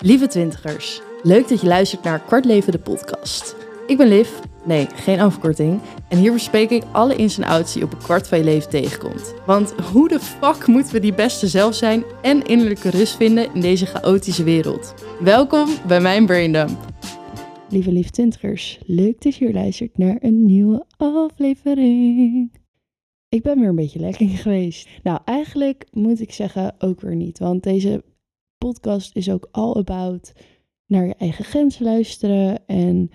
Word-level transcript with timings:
Lieve 0.00 0.26
twintigers, 0.26 1.00
leuk 1.22 1.48
dat 1.48 1.60
je 1.60 1.66
luistert 1.66 2.02
naar 2.02 2.20
Kwart 2.20 2.44
Leven 2.44 2.72
de 2.72 2.78
podcast. 2.78 3.56
Ik 3.86 3.96
ben 3.96 4.08
Liv, 4.08 4.30
nee, 4.64 4.86
geen 4.94 5.20
afkorting. 5.20 5.80
En 6.08 6.18
hier 6.18 6.32
bespreek 6.32 6.70
ik 6.70 6.82
alle 6.92 7.16
ins 7.16 7.38
en 7.38 7.44
outs 7.44 7.72
die 7.72 7.82
op 7.82 7.92
een 7.92 7.98
kwart 7.98 8.28
van 8.28 8.38
je 8.38 8.44
leven 8.44 8.70
tegenkomt. 8.70 9.34
Want 9.46 9.70
hoe 9.70 10.08
de 10.08 10.20
fuck 10.20 10.66
moeten 10.66 10.92
we 10.92 11.00
die 11.00 11.14
beste 11.14 11.46
zelf 11.46 11.74
zijn 11.74 12.04
en 12.22 12.42
innerlijke 12.42 12.90
rust 12.90 13.16
vinden 13.16 13.54
in 13.54 13.60
deze 13.60 13.86
chaotische 13.86 14.44
wereld? 14.44 14.94
Welkom 15.20 15.68
bij 15.86 16.00
mijn 16.00 16.26
Braindump. 16.26 16.78
Lieve 17.68 17.92
lieve 17.92 18.10
twintigers, 18.10 18.78
leuk 18.86 19.22
dat 19.22 19.34
je 19.34 19.44
hier 19.44 19.54
luistert 19.54 19.98
naar 19.98 20.16
een 20.20 20.46
nieuwe 20.46 20.84
aflevering. 20.96 22.52
Ik 23.28 23.42
ben 23.42 23.58
weer 23.58 23.68
een 23.68 23.74
beetje 23.74 24.00
lekker 24.00 24.28
geweest. 24.44 24.88
Nou, 25.02 25.20
eigenlijk 25.24 25.86
moet 25.90 26.20
ik 26.20 26.32
zeggen 26.32 26.74
ook 26.78 27.00
weer 27.00 27.16
niet. 27.16 27.38
Want 27.38 27.62
deze 27.62 28.02
podcast 28.58 29.16
is 29.16 29.30
ook 29.30 29.48
all 29.50 29.72
about 29.72 30.32
naar 30.86 31.06
je 31.06 31.14
eigen 31.14 31.44
grenzen 31.44 31.84
luisteren. 31.84 32.66
En 32.66 33.10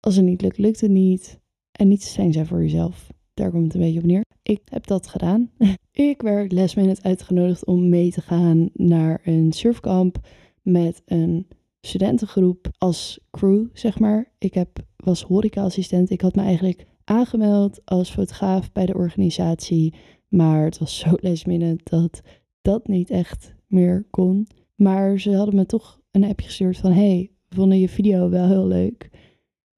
als 0.00 0.16
het 0.16 0.24
niet 0.24 0.42
lukt, 0.42 0.58
lukt 0.58 0.80
het 0.80 0.90
niet. 0.90 1.40
En 1.72 1.88
niet 1.88 2.02
zijn 2.02 2.32
zijn 2.32 2.46
voor 2.46 2.62
jezelf. 2.62 3.10
Daar 3.34 3.50
komt 3.50 3.64
het 3.64 3.74
een 3.74 3.80
beetje 3.80 3.98
op 3.98 4.04
neer. 4.04 4.24
Ik 4.42 4.60
heb 4.64 4.86
dat 4.86 5.06
gedaan. 5.06 5.50
ik 5.92 6.22
werd 6.22 6.52
lesminute 6.52 7.02
uitgenodigd 7.02 7.64
om 7.64 7.88
mee 7.88 8.10
te 8.10 8.20
gaan 8.20 8.70
naar 8.74 9.20
een 9.24 9.52
surfkamp 9.52 10.18
met 10.62 11.02
een 11.04 11.46
studentengroep 11.80 12.68
als 12.78 13.20
crew, 13.30 13.66
zeg 13.72 13.98
maar. 13.98 14.32
Ik 14.38 14.54
heb, 14.54 14.68
was 14.96 15.22
horeca-assistent. 15.22 16.10
Ik 16.10 16.20
had 16.20 16.34
me 16.34 16.42
eigenlijk 16.42 16.86
aangemeld 17.04 17.80
als 17.84 18.10
fotograaf 18.10 18.72
bij 18.72 18.86
de 18.86 18.94
organisatie. 18.94 19.94
Maar 20.28 20.64
het 20.64 20.78
was 20.78 20.98
zo 20.98 21.10
lesminute 21.20 21.80
dat 21.84 22.20
dat 22.62 22.86
niet 22.86 23.10
echt 23.10 23.54
meer 23.66 24.06
kon. 24.10 24.46
Maar 24.82 25.20
ze 25.20 25.36
hadden 25.36 25.54
me 25.54 25.66
toch 25.66 26.00
een 26.10 26.24
appje 26.24 26.46
gestuurd 26.46 26.76
van... 26.76 26.92
Hey, 26.92 27.30
we 27.48 27.54
vonden 27.54 27.78
je 27.78 27.88
video 27.88 28.28
wel 28.28 28.46
heel 28.46 28.66
leuk. 28.66 29.10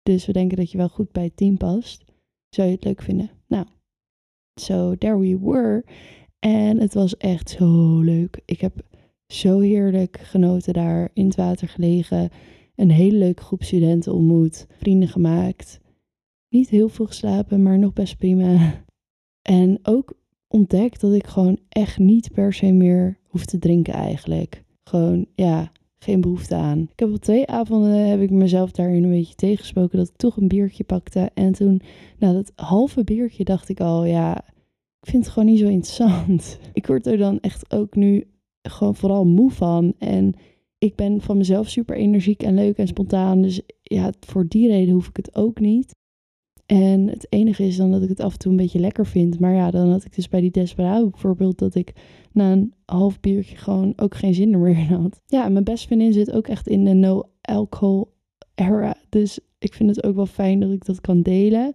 Dus 0.03 0.27
we 0.27 0.33
denken 0.33 0.57
dat 0.57 0.71
je 0.71 0.79
wel 0.79 0.89
goed 0.89 1.13
bij 1.13 1.25
het 1.25 1.37
team 1.37 1.57
past. 1.57 2.05
Zou 2.49 2.69
je 2.69 2.75
het 2.75 2.85
leuk 2.85 3.03
vinden? 3.03 3.31
Nou, 3.47 3.67
so 4.61 4.95
there 4.95 5.19
we 5.19 5.39
were. 5.39 5.85
En 6.39 6.81
het 6.81 6.95
was 6.95 7.17
echt 7.17 7.51
zo 7.51 8.01
leuk. 8.01 8.41
Ik 8.45 8.61
heb 8.61 8.87
zo 9.27 9.61
heerlijk 9.61 10.19
genoten 10.19 10.73
daar 10.73 11.11
in 11.15 11.25
het 11.25 11.37
water 11.37 11.69
gelegen. 11.69 12.31
Een 12.75 12.91
hele 12.91 13.19
leuke 13.19 13.43
groep 13.43 13.63
studenten 13.63 14.15
ontmoet. 14.15 14.67
Vrienden 14.79 15.09
gemaakt. 15.09 15.81
Niet 16.49 16.69
heel 16.69 16.89
veel 16.89 17.07
geslapen, 17.07 17.63
maar 17.63 17.79
nog 17.79 17.93
best 17.93 18.19
prima. 18.19 18.85
En 19.43 19.79
ook 19.83 20.19
ontdekt 20.49 21.01
dat 21.01 21.13
ik 21.13 21.27
gewoon 21.27 21.59
echt 21.69 21.99
niet 21.99 22.33
per 22.33 22.53
se 22.53 22.73
meer 22.73 23.19
hoef 23.29 23.45
te 23.45 23.59
drinken 23.59 23.95
eigenlijk. 23.95 24.65
Gewoon, 24.85 25.27
ja, 25.35 25.73
geen 25.99 26.21
behoefte 26.21 26.55
aan. 26.55 26.79
Ik 26.79 26.99
heb 26.99 27.13
op 27.13 27.21
twee 27.21 27.47
avonden 27.47 28.09
heb 28.09 28.21
ik 28.21 28.31
mezelf 28.31 28.71
daarin 28.71 29.05
een 29.05 29.11
beetje 29.11 29.35
tegengesproken 29.35 29.99
dat 29.99 30.09
ik 30.09 30.17
toch 30.17 30.37
een 30.37 30.49
biertje 30.49 30.85
pakte. 30.85 31.31
En 31.35 31.53
toen, 31.53 31.81
na 32.19 32.33
dat 32.33 32.53
halve 32.55 33.05
biertje, 33.05 33.45
dacht 33.45 33.69
ik 33.69 33.81
al, 33.81 34.05
ja, 34.05 34.37
ik 35.01 35.11
vind 35.11 35.25
het 35.25 35.33
gewoon 35.33 35.49
niet 35.49 35.59
zo 35.59 35.69
interessant. 35.69 36.59
Ik 36.73 36.87
word 36.87 37.07
er 37.07 37.17
dan 37.17 37.41
echt 37.41 37.73
ook 37.73 37.95
nu 37.95 38.27
gewoon 38.63 38.95
vooral 38.95 39.25
moe 39.25 39.51
van. 39.51 39.95
En 39.99 40.35
ik 40.79 40.95
ben 40.97 41.21
van 41.21 41.37
mezelf 41.37 41.69
super 41.69 41.97
energiek 41.97 42.43
en 42.43 42.55
leuk 42.55 42.77
en 42.77 42.87
spontaan. 42.87 43.43
Dus 43.43 43.61
ja, 43.83 44.13
voor 44.21 44.47
die 44.49 44.69
reden 44.69 44.95
hoef 44.95 45.09
ik 45.09 45.17
het 45.17 45.35
ook 45.35 45.61
niet. 45.61 45.95
En 46.67 47.09
het 47.09 47.27
enige 47.29 47.65
is 47.65 47.77
dan 47.77 47.91
dat 47.91 48.03
ik 48.03 48.09
het 48.09 48.21
af 48.21 48.33
en 48.33 48.39
toe 48.39 48.51
een 48.51 48.57
beetje 48.57 48.79
lekker 48.79 49.07
vind. 49.07 49.41
Maar 49.41 49.55
ja, 49.55 49.71
dan 49.71 49.91
had 49.91 50.05
ik 50.05 50.15
dus 50.15 50.29
bij 50.29 50.41
die 50.41 50.51
Desperado 50.51 51.09
bijvoorbeeld 51.09 51.59
dat 51.59 51.75
ik 51.75 51.93
na 52.33 52.53
een 52.53 52.75
half 52.85 53.21
biertje 53.21 53.57
gewoon 53.57 53.93
ook 53.97 54.15
geen 54.15 54.35
zin 54.35 54.61
meer 54.61 54.79
in 54.79 54.85
had. 54.85 55.21
Ja, 55.27 55.49
mijn 55.49 55.65
beste 55.65 55.87
vriendin 55.87 56.13
zit 56.13 56.33
ook 56.33 56.49
echt 56.49 56.69
in 56.69 56.85
de 56.85 56.95
no 56.95 57.23
alcohol 57.41 58.13
era. 58.55 58.97
Dus 59.09 59.39
ik 59.59 59.75
vind 59.75 59.97
het 59.97 60.05
ook 60.05 60.15
wel 60.15 60.27
fijn 60.27 60.61
dat 60.61 60.71
ik 60.71 60.85
dat 60.85 61.01
kan 61.01 61.23
delen. 61.23 61.73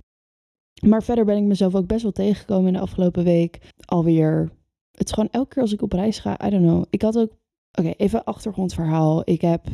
Maar 0.86 1.04
verder 1.04 1.26
ben 1.26 1.38
ik 1.38 1.44
mezelf 1.44 1.76
ook 1.76 1.88
best 1.88 2.04
wel 2.04 2.12
tegengekomen 2.12 2.68
in 2.68 2.74
de 2.74 2.80
afgelopen 2.80 3.24
week. 3.24 3.74
Alweer. 3.86 4.52
Het 4.92 5.08
is 5.08 5.14
gewoon 5.14 5.30
elke 5.32 5.54
keer 5.54 5.62
als 5.62 5.74
ik 5.74 5.82
op 5.82 5.94
reis 5.94 6.20
ga, 6.20 6.46
I 6.46 6.50
don't 6.50 6.64
know. 6.64 6.84
Ik 6.90 7.02
had 7.02 7.18
ook. 7.18 7.38
Oké, 7.80 7.90
even 7.90 8.24
achtergrondverhaal. 8.24 9.22
Ik 9.26 9.42
heb. 9.42 9.66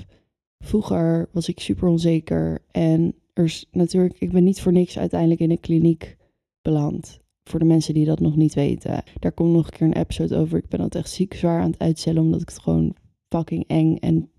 Vroeger 0.64 1.30
was 1.32 1.48
ik 1.48 1.60
super 1.60 1.88
onzeker. 1.88 2.62
En 2.72 3.16
er 3.36 3.64
natuurlijk. 3.72 4.20
Ik 4.20 4.32
ben 4.32 4.44
niet 4.44 4.62
voor 4.62 4.72
niks 4.72 4.98
uiteindelijk 4.98 5.40
in 5.40 5.52
een 5.52 5.60
kliniek 5.60 6.18
beland. 6.62 7.20
Voor 7.44 7.60
de 7.60 7.66
mensen 7.66 7.94
die 7.94 8.06
dat 8.06 8.20
nog 8.20 8.36
niet 8.36 8.54
weten. 8.54 9.04
Daar 9.20 9.32
komt 9.32 9.54
nog 9.54 9.66
een 9.66 9.72
keer 9.72 9.88
een 9.88 9.94
episode 9.94 10.36
over. 10.36 10.58
Ik 10.58 10.68
ben 10.68 10.80
altijd 10.80 11.04
echt 11.04 11.14
ziek 11.14 11.34
zwaar 11.34 11.62
aan 11.62 11.72
het 11.72 11.80
uitstellen. 11.80 12.22
Omdat 12.22 12.42
ik 12.42 12.50
het 12.50 12.60
gewoon 12.60 12.96
fucking 13.30 13.64
eng 13.68 13.98
en 13.98 14.32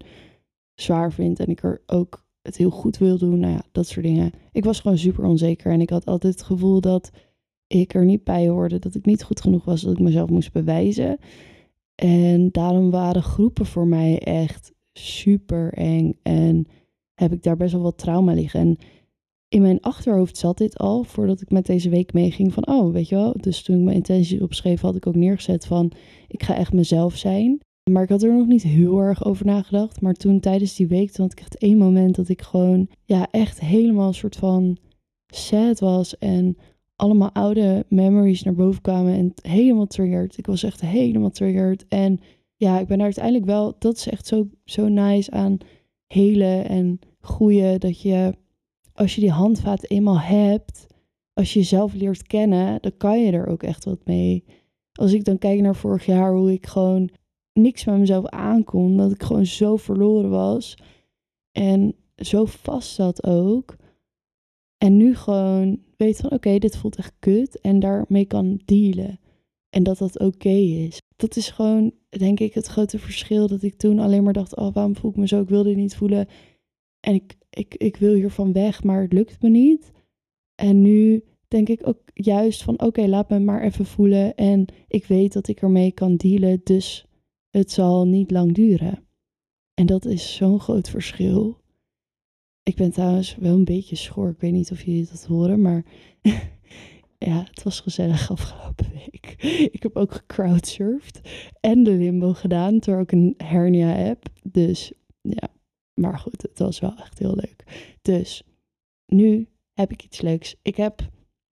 zwaar 0.75 1.13
vind. 1.13 1.41
En 1.41 1.47
ik 1.47 1.63
er 1.63 1.83
ook 1.87 2.27
het 2.43 2.57
heel 2.57 2.71
goed 2.71 2.99
wil 2.99 3.19
doen. 3.19 3.39
Nou 3.39 3.53
ja, 3.53 3.63
dat 3.73 3.87
soort 3.87 4.07
dingen. 4.07 4.33
Ik 4.53 4.65
was 4.65 4.81
gewoon 4.81 4.99
super 4.99 5.25
onzeker. 5.25 5.73
En 5.73 5.81
ik 5.81 5.91
had 5.91 6.07
altijd 6.07 6.33
het 6.33 6.43
gevoel 6.43 6.81
dat 6.81 7.11
ik 7.67 7.95
er 7.95 8.05
niet 8.05 8.25
bij 8.25 8.49
hoorde. 8.49 8.79
Dat 8.79 8.95
ik 8.95 9.07
niet 9.07 9.23
goed 9.23 9.41
genoeg 9.41 9.65
was. 9.65 9.81
Dat 9.81 9.93
ik 9.93 10.01
mezelf 10.01 10.31
moest 10.31 10.53
bewijzen. 10.53 11.19
En 11.95 12.51
daarom 12.51 12.91
waren 12.91 13.23
groepen 13.23 13.67
voor 13.67 13.87
mij 13.87 14.19
echt 14.19 14.73
super 14.93 15.73
eng. 15.73 16.19
En 16.23 16.67
heb 17.17 17.33
ik 17.33 17.43
daar 17.43 17.57
best 17.57 17.73
wel 17.73 17.83
wat 17.83 17.99
trauma 17.99 18.33
liggen. 18.33 18.61
En 18.61 18.79
in 19.49 19.63
mijn 19.63 19.81
achterhoofd 19.81 20.37
zat 20.37 20.59
dit 20.59 20.79
al 20.79 21.05
voordat 21.05 21.41
ik 21.41 21.51
met 21.51 21.67
deze 21.67 21.89
week 21.89 22.13
meeging 22.13 22.53
van, 22.53 22.67
oh, 22.67 22.93
weet 22.93 23.09
je 23.09 23.15
wel. 23.15 23.35
Dus 23.37 23.63
toen 23.63 23.77
ik 23.77 23.83
mijn 23.83 23.97
intenties 23.97 24.41
opschreef, 24.41 24.81
had 24.81 24.97
ik 24.97 25.07
ook 25.07 25.15
neergezet 25.15 25.67
van, 25.67 25.93
ik 26.29 26.43
ga 26.43 26.57
echt 26.57 26.73
mezelf 26.73 27.17
zijn. 27.17 27.61
Maar 27.91 28.03
ik 28.03 28.09
had 28.09 28.23
er 28.23 28.37
nog 28.37 28.47
niet 28.47 28.63
heel 28.63 28.99
erg 28.99 29.25
over 29.25 29.47
nagedacht. 29.47 30.01
Maar 30.01 30.15
toen 30.15 30.41
tijdens 30.41 30.77
die 30.77 30.87
week, 30.87 31.11
toen 31.11 31.25
had 31.25 31.39
ik 31.39 31.41
echt 31.41 31.59
één 31.59 31.79
moment 31.79 32.15
dat 32.15 32.29
ik 32.29 32.43
gewoon, 32.43 32.89
ja, 33.05 33.29
echt 33.31 33.61
helemaal 33.61 34.09
een 34.09 34.15
soort 34.15 34.37
van 34.37 34.77
sad 35.27 35.81
was. 35.81 36.19
En 36.19 36.57
allemaal 36.97 37.33
oude 37.33 37.85
memories 37.89 38.43
naar 38.43 38.55
boven 38.55 38.83
kwamen 38.83 39.15
en 39.15 39.33
helemaal 39.43 39.87
triggered. 39.87 40.39
Ik 40.39 40.47
was 40.47 40.63
echt 40.63 40.81
helemaal 40.81 41.31
triggered. 41.31 41.85
En 41.89 42.21
ja, 42.57 42.79
ik 42.81 42.87
ben 42.87 43.03
uiteindelijk 43.03 43.45
wel, 43.45 43.77
dat 43.79 43.97
is 43.97 44.09
echt 44.09 44.27
zo, 44.27 44.49
zo 44.65 44.89
nice 44.89 45.31
aan 45.31 45.59
helen 46.07 46.69
en 46.69 46.99
groeien. 47.27 47.81
Dat 47.81 48.01
je, 48.01 48.35
als 48.93 49.15
je 49.15 49.21
die 49.21 49.31
handvaat 49.31 49.91
eenmaal 49.91 50.21
hebt, 50.21 50.87
als 51.33 51.53
je 51.53 51.59
jezelf 51.59 51.95
leert 51.95 52.23
kennen, 52.23 52.83
dan 52.83 52.97
kan 52.97 53.21
je 53.21 53.33
er 53.33 53.47
ook 53.47 53.63
echt 53.63 53.85
wat 53.85 54.05
mee. 54.05 54.45
Als 54.93 55.13
ik 55.13 55.25
dan 55.25 55.39
kijk 55.39 55.61
naar 55.61 55.77
vorig 55.77 56.07
jaar, 56.07 56.35
hoe 56.35 56.53
ik 56.53 56.67
gewoon 56.67 57.11
niks 57.53 57.85
met 57.85 57.99
mezelf 57.99 58.27
aankon, 58.27 58.97
dat 58.97 59.13
ik 59.13 59.23
gewoon 59.23 59.47
zo 59.47 59.77
verloren 59.77 60.31
was 60.31 60.77
en 61.53 61.95
zo 62.17 62.45
vast 62.45 62.95
zat 62.95 63.27
ook. 63.27 63.77
En 64.79 64.97
nu 64.97 65.17
gewoon 65.17 65.79
weet 65.97 66.17
van 66.17 66.31
oké, 66.31 66.59
dit 66.59 66.77
voelt 66.77 66.97
echt 66.97 67.13
kut 67.19 67.61
en 67.61 67.79
daarmee 67.79 68.25
kan 68.25 68.61
dealen. 68.65 69.21
En 69.71 69.83
dat 69.83 69.99
dat 69.99 70.19
oké 70.19 70.49
is. 70.49 71.01
Dat 71.17 71.37
is 71.37 71.51
gewoon, 71.51 71.93
denk 72.09 72.41
ik, 72.41 72.55
het 72.55 72.67
grote 72.67 72.99
verschil. 72.99 73.47
Dat 73.47 73.63
ik 73.63 73.75
toen 73.75 73.99
alleen 73.99 74.23
maar 74.23 74.33
dacht, 74.33 74.57
oh, 74.57 74.75
waarom 74.75 74.97
voel 74.97 75.11
ik 75.11 75.17
me 75.17 75.27
zo? 75.27 75.41
Ik 75.41 75.49
wilde 75.49 75.69
dit 75.69 75.79
niet 75.79 75.97
voelen. 75.97 76.29
En 77.07 77.15
ik, 77.15 77.37
ik, 77.51 77.75
ik 77.75 77.97
wil 77.97 78.15
hiervan 78.15 78.53
weg, 78.53 78.83
maar 78.83 79.03
het 79.03 79.13
lukt 79.13 79.43
me 79.43 79.49
niet. 79.49 79.93
En 80.55 80.83
nu 80.83 81.25
denk 81.49 81.69
ik 81.69 81.87
ook 81.87 82.01
juist 82.15 82.63
van, 82.63 82.81
oké, 82.81 83.07
laat 83.07 83.29
me 83.29 83.39
maar 83.39 83.63
even 83.63 83.87
voelen. 83.87 84.35
En 84.35 84.67
ik 84.89 85.05
weet 85.05 85.33
dat 85.33 85.49
ik 85.49 85.63
ermee 85.63 85.93
kan 85.93 86.17
dealen, 86.17 86.61
dus 86.65 87.07
het 87.51 87.71
zal 87.73 88.07
niet 88.07 88.31
lang 88.31 88.55
duren. 88.55 89.07
En 89.75 89.87
dat 89.87 90.05
is 90.05 90.35
zo'n 90.35 90.61
groot 90.61 90.89
verschil. 90.89 91.61
Ik 92.63 92.77
ben 92.77 92.91
trouwens 92.91 93.37
wel 93.37 93.55
een 93.55 93.65
beetje 93.65 93.97
schor. 93.97 94.31
Ik 94.31 94.41
weet 94.41 94.53
niet 94.53 94.71
of 94.71 94.83
jullie 94.83 95.09
dat 95.11 95.25
horen, 95.25 95.61
maar 95.63 95.85
ja, 97.29 97.45
het 97.51 97.63
was 97.63 97.81
gezellig 97.81 98.31
afgelopen 98.31 98.91
week. 98.93 99.35
Ik 99.73 99.83
heb 99.83 99.97
ook 99.97 100.13
gecrowdsurfd 100.13 101.21
en 101.61 101.83
de 101.83 101.93
limbo 101.93 102.33
gedaan, 102.33 102.79
terwijl 102.79 103.03
ik 103.03 103.13
een 103.13 103.35
hernia 103.37 103.89
heb. 103.89 104.23
Dus 104.43 104.93
ja, 105.21 105.55
maar 105.97 106.19
goed, 106.19 106.43
het 106.43 106.59
was 106.59 106.81
wel 106.81 106.95
echt 106.99 107.19
heel 107.19 107.35
leuk. 107.35 107.65
Dus 108.03 108.43
nu 109.07 109.49
heb 109.73 109.91
ik 109.91 110.05
iets 110.05 110.21
leuks. 110.21 110.57
Ik 110.63 110.77
heb 110.77 111.01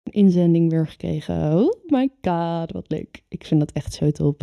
een 0.04 0.12
inzending 0.12 0.72
weer 0.72 0.88
gekregen. 0.88 1.58
Oh 1.58 1.74
my 1.86 2.10
god, 2.22 2.72
wat 2.72 2.86
leuk. 2.92 3.24
Ik 3.28 3.46
vind 3.46 3.60
dat 3.60 3.72
echt 3.72 3.94
zo 3.94 4.12
top. 4.12 4.42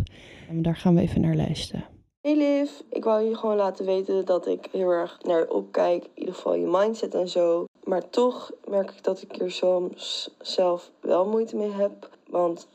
En 0.49 0.61
daar 0.61 0.75
gaan 0.75 0.95
we 0.95 1.01
even 1.01 1.21
naar 1.21 1.35
luisteren. 1.35 1.85
Hey 2.21 2.37
Liv, 2.37 2.71
ik 2.89 3.03
wou 3.03 3.29
je 3.29 3.35
gewoon 3.35 3.55
laten 3.55 3.85
weten 3.85 4.25
dat 4.25 4.47
ik 4.47 4.67
heel 4.71 4.89
erg 4.89 5.17
naar 5.21 5.39
je 5.39 5.53
opkijk. 5.53 6.03
In 6.03 6.09
ieder 6.15 6.33
geval 6.35 6.55
je 6.55 6.65
mindset 6.65 7.15
en 7.15 7.29
zo. 7.29 7.65
Maar 7.83 8.09
toch 8.09 8.51
merk 8.67 8.91
ik 8.91 9.03
dat 9.03 9.21
ik 9.21 9.35
hier 9.35 9.51
soms 9.51 10.29
zelf 10.39 10.91
wel 10.99 11.27
moeite 11.27 11.55
mee 11.55 11.71
heb. 11.71 12.09
Want 12.29 12.67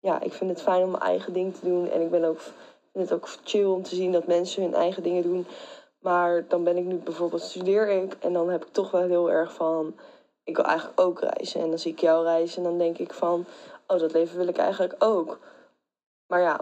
ja, 0.00 0.20
ik 0.20 0.32
vind 0.32 0.50
het 0.50 0.62
fijn 0.62 0.82
om 0.82 0.90
mijn 0.90 1.02
eigen 1.02 1.32
ding 1.32 1.54
te 1.54 1.64
doen. 1.64 1.90
En 1.90 2.00
ik 2.00 2.10
ben 2.10 2.24
ook, 2.24 2.40
vind 2.92 3.08
het 3.08 3.12
ook 3.12 3.28
chill 3.44 3.64
om 3.64 3.82
te 3.82 3.94
zien 3.94 4.12
dat 4.12 4.26
mensen 4.26 4.62
hun 4.62 4.74
eigen 4.74 5.02
dingen 5.02 5.22
doen. 5.22 5.46
Maar 6.02 6.44
dan 6.48 6.64
ben 6.64 6.76
ik 6.76 6.84
nu 6.84 6.96
bijvoorbeeld 6.96 7.42
studeer 7.42 7.88
ik. 7.88 8.16
En 8.20 8.32
dan 8.32 8.48
heb 8.50 8.64
ik 8.64 8.72
toch 8.72 8.90
wel 8.90 9.02
heel 9.02 9.30
erg 9.30 9.52
van... 9.52 9.94
Ik 10.44 10.56
wil 10.56 10.64
eigenlijk 10.64 11.00
ook 11.00 11.20
reizen. 11.20 11.60
En 11.60 11.68
dan 11.68 11.78
zie 11.78 11.92
ik 11.92 12.00
jou 12.00 12.24
reizen 12.24 12.56
en 12.56 12.68
dan 12.68 12.78
denk 12.78 12.98
ik 12.98 13.12
van... 13.12 13.44
Oh, 13.86 13.98
dat 13.98 14.12
leven 14.12 14.36
wil 14.36 14.48
ik 14.48 14.56
eigenlijk 14.56 14.94
ook. 14.98 15.38
Maar 16.26 16.40
ja, 16.40 16.60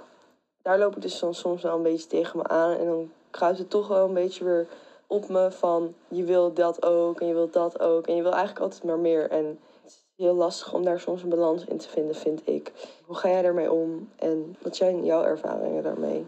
daar 0.62 0.78
loop 0.78 0.96
ik 0.96 1.02
dus 1.02 1.18
dan 1.18 1.34
soms 1.34 1.62
wel 1.62 1.76
een 1.76 1.82
beetje 1.82 2.06
tegen 2.06 2.38
me 2.38 2.48
aan. 2.48 2.76
En 2.76 2.86
dan 2.86 3.10
kruipt 3.30 3.58
het 3.58 3.70
toch 3.70 3.88
wel 3.88 4.04
een 4.04 4.14
beetje 4.14 4.44
weer 4.44 4.66
op 5.06 5.28
me 5.28 5.50
van 5.50 5.94
je 6.08 6.24
wil 6.24 6.52
dat 6.52 6.82
ook 6.84 7.20
en 7.20 7.26
je 7.26 7.34
wil 7.34 7.50
dat 7.50 7.80
ook. 7.80 8.06
En 8.06 8.16
je 8.16 8.22
wil 8.22 8.32
eigenlijk 8.32 8.60
altijd 8.60 8.84
maar 8.84 8.98
meer. 8.98 9.30
En 9.30 9.46
het 9.82 9.92
is 9.92 10.04
heel 10.16 10.34
lastig 10.34 10.72
om 10.72 10.84
daar 10.84 11.00
soms 11.00 11.22
een 11.22 11.28
balans 11.28 11.64
in 11.64 11.78
te 11.78 11.88
vinden, 11.88 12.14
vind 12.14 12.40
ik. 12.44 12.72
Hoe 13.04 13.16
ga 13.16 13.28
jij 13.28 13.42
daarmee 13.42 13.72
om 13.72 14.08
en 14.16 14.56
wat 14.62 14.76
zijn 14.76 15.04
jouw 15.04 15.24
ervaringen 15.24 15.82
daarmee? 15.82 16.26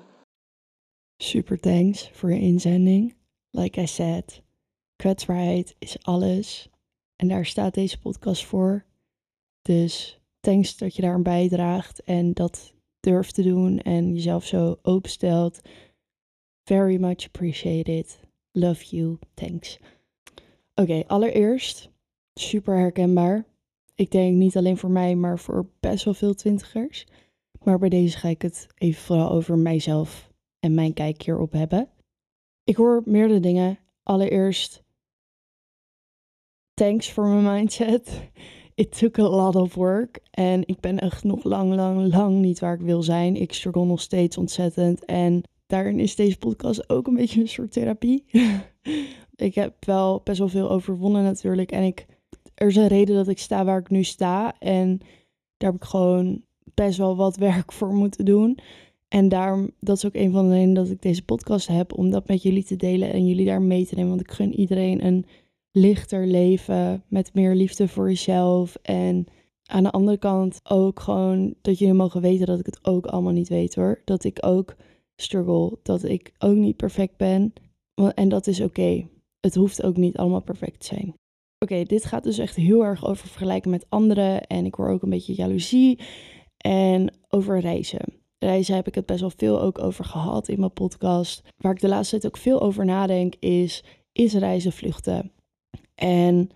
Super 1.22 1.60
thanks 1.60 2.10
voor 2.12 2.32
je 2.32 2.40
inzending. 2.40 3.14
Like 3.50 3.80
I 3.80 3.86
said, 3.86 4.42
kwetsbaarheid 4.96 5.74
is 5.78 6.02
alles. 6.02 6.70
En 7.16 7.28
daar 7.28 7.46
staat 7.46 7.74
deze 7.74 7.98
podcast 7.98 8.44
voor. 8.44 8.84
Dus 9.60 10.20
thanks 10.40 10.76
dat 10.76 10.96
je 10.96 11.02
daar 11.02 11.14
aan 11.14 11.22
bijdraagt 11.22 12.02
en 12.02 12.32
dat 12.32 12.74
durft 13.00 13.34
te 13.34 13.42
doen 13.42 13.78
en 13.80 14.14
jezelf 14.14 14.46
zo 14.46 14.78
openstelt. 14.82 15.60
Very 16.64 17.00
much 17.00 17.26
appreciated. 17.26 18.20
Love 18.52 18.96
you. 18.96 19.18
Thanks. 19.34 19.78
Oké, 20.75 21.02
allereerst 21.06 21.90
super 22.34 22.78
herkenbaar. 22.78 23.44
Ik 23.94 24.10
denk 24.10 24.36
niet 24.36 24.56
alleen 24.56 24.78
voor 24.78 24.90
mij, 24.90 25.14
maar 25.14 25.38
voor 25.38 25.66
best 25.80 26.04
wel 26.04 26.14
veel 26.14 26.34
twintigers. 26.34 27.06
Maar 27.62 27.78
bij 27.78 27.88
deze 27.88 28.18
ga 28.18 28.28
ik 28.28 28.42
het 28.42 28.66
even 28.75 29.02
vooral 29.02 29.30
over 29.30 29.58
mijzelf 29.58 30.31
en 30.62 30.75
mijn 30.75 30.93
kijk 30.93 31.23
hierop 31.23 31.53
hebben. 31.53 31.88
Ik 32.64 32.76
hoor 32.76 33.03
meerdere 33.05 33.41
dingen. 33.41 33.79
Allereerst, 34.03 34.82
thanks 36.75 37.09
for 37.09 37.26
my 37.26 37.50
mindset. 37.50 38.31
It 38.75 38.99
took 38.99 39.19
a 39.19 39.29
lot 39.29 39.56
of 39.56 39.75
work. 39.75 40.20
En 40.31 40.67
ik 40.67 40.81
ben 40.81 40.99
echt 40.99 41.25
nog 41.25 41.44
lang, 41.44 41.75
lang, 41.75 42.14
lang 42.14 42.41
niet 42.41 42.59
waar 42.59 42.75
ik 42.75 42.81
wil 42.81 43.03
zijn. 43.03 43.37
Ik 43.37 43.53
struggle 43.53 43.85
nog 43.85 44.00
steeds 44.00 44.37
ontzettend. 44.37 45.05
En 45.05 45.43
daarin 45.67 46.00
is 46.00 46.14
deze 46.14 46.38
podcast 46.38 46.88
ook 46.88 47.06
een 47.06 47.14
beetje 47.14 47.41
een 47.41 47.49
soort 47.49 47.73
therapie. 47.73 48.25
ik 49.37 49.55
heb 49.55 49.85
wel 49.85 50.20
best 50.25 50.38
wel 50.38 50.49
veel 50.49 50.70
overwonnen 50.70 51.23
natuurlijk. 51.23 51.73
En 51.73 51.82
ik, 51.82 52.06
er 52.55 52.67
is 52.67 52.76
een 52.76 52.88
reden 52.88 53.17
dat 53.17 53.29
ik 53.29 53.38
sta 53.38 53.64
waar 53.64 53.79
ik 53.79 53.91
nu 53.91 54.05
sta. 54.05 54.59
En 54.59 54.99
daar 55.56 55.73
heb 55.73 55.82
ik 55.82 55.88
gewoon 55.88 56.43
best 56.75 56.99
wel 56.99 57.17
wat 57.17 57.37
werk 57.50 57.73
voor 57.73 57.94
moeten 57.94 58.25
doen. 58.25 58.59
En 59.12 59.29
daarom, 59.29 59.70
dat 59.81 59.97
is 59.97 60.06
ook 60.06 60.14
een 60.14 60.32
van 60.32 60.49
de 60.49 60.55
redenen 60.55 60.75
dat 60.75 60.91
ik 60.91 61.03
deze 61.03 61.25
podcast 61.25 61.67
heb, 61.67 61.99
om 61.99 62.11
dat 62.11 62.29
met 62.29 62.43
jullie 62.43 62.64
te 62.64 62.76
delen 62.76 63.12
en 63.12 63.26
jullie 63.26 63.47
daar 63.47 63.62
mee 63.62 63.87
te 63.87 63.94
nemen. 63.94 64.11
Want 64.11 64.20
ik 64.20 64.31
gun 64.31 64.55
iedereen 64.55 65.05
een 65.06 65.26
lichter 65.73 66.26
leven 66.26 67.05
met 67.09 67.35
meer 67.35 67.55
liefde 67.55 67.88
voor 67.88 68.09
jezelf. 68.09 68.76
En 68.82 69.26
aan 69.64 69.82
de 69.82 69.91
andere 69.91 70.17
kant 70.17 70.61
ook 70.62 71.00
gewoon 71.00 71.55
dat 71.62 71.79
jullie 71.79 71.94
mogen 71.94 72.20
weten 72.20 72.47
dat 72.47 72.59
ik 72.59 72.67
het 72.67 72.79
ook 72.82 73.06
allemaal 73.06 73.32
niet 73.32 73.49
weet 73.49 73.75
hoor. 73.75 74.00
Dat 74.05 74.25
ik 74.25 74.38
ook 74.41 74.76
struggle, 75.17 75.79
dat 75.82 76.05
ik 76.05 76.32
ook 76.38 76.56
niet 76.56 76.76
perfect 76.76 77.17
ben. 77.17 77.53
En 78.14 78.29
dat 78.29 78.47
is 78.47 78.61
oké. 78.61 79.09
Het 79.41 79.55
hoeft 79.55 79.82
ook 79.82 79.97
niet 79.97 80.17
allemaal 80.17 80.43
perfect 80.43 80.81
te 80.81 80.87
zijn. 80.87 81.14
Oké, 81.59 81.82
dit 81.82 82.05
gaat 82.05 82.25
dus 82.25 82.38
echt 82.38 82.56
heel 82.56 82.85
erg 82.85 83.06
over 83.06 83.29
vergelijken 83.29 83.70
met 83.70 83.87
anderen. 83.88 84.47
En 84.47 84.64
ik 84.64 84.75
hoor 84.75 84.88
ook 84.88 85.03
een 85.03 85.11
beetje 85.11 85.35
jaloezie. 85.35 85.99
En 86.56 87.14
over 87.29 87.61
reizen 87.61 88.20
reizen 88.42 88.74
heb 88.74 88.86
ik 88.86 88.94
het 88.94 89.06
best 89.06 89.20
wel 89.20 89.32
veel 89.36 89.60
ook 89.60 89.78
over 89.78 90.04
gehad 90.04 90.48
in 90.48 90.58
mijn 90.58 90.72
podcast. 90.72 91.42
Waar 91.56 91.72
ik 91.72 91.80
de 91.80 91.88
laatste 91.88 92.18
tijd 92.18 92.34
ook 92.34 92.40
veel 92.40 92.60
over 92.60 92.84
nadenk 92.84 93.34
is, 93.38 93.84
is 94.12 94.34
reizen 94.34 94.72
vluchten? 94.72 95.32
En 95.94 96.50